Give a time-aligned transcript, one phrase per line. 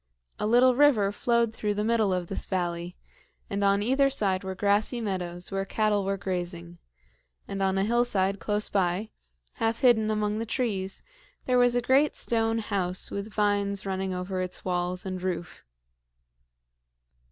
[0.39, 2.95] A little river flowed through the middle of this valley,
[3.51, 6.79] and on either side were grassy meadows where cattle were grazing;
[7.47, 9.11] and on a hillside close by,
[9.57, 11.03] half hidden among the trees,
[11.45, 15.63] there was a great stone house with vines running over its walls and roof.